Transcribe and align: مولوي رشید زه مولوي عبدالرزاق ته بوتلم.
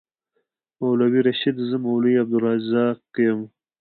مولوي 0.79 1.19
رشید 1.27 1.55
زه 1.69 1.75
مولوي 1.85 2.13
عبدالرزاق 2.23 2.97
ته 3.13 3.23
بوتلم. 3.35 3.41